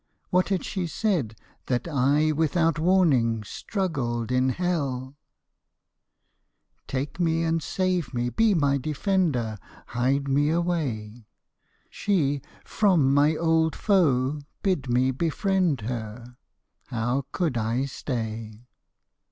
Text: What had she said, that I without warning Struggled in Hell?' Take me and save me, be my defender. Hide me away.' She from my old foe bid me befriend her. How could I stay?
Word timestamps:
What 0.31 0.49
had 0.49 0.65
she 0.65 0.87
said, 0.87 1.35
that 1.67 1.87
I 1.87 2.31
without 2.31 2.79
warning 2.79 3.43
Struggled 3.43 4.31
in 4.31 4.49
Hell?' 4.49 5.15
Take 6.87 7.19
me 7.19 7.43
and 7.43 7.61
save 7.61 8.11
me, 8.11 8.29
be 8.31 8.55
my 8.55 8.79
defender. 8.79 9.59
Hide 9.89 10.27
me 10.27 10.49
away.' 10.49 11.27
She 11.91 12.41
from 12.65 13.13
my 13.13 13.35
old 13.35 13.75
foe 13.75 14.39
bid 14.63 14.89
me 14.89 15.11
befriend 15.11 15.81
her. 15.81 16.35
How 16.87 17.27
could 17.31 17.55
I 17.55 17.85
stay? 17.85 18.65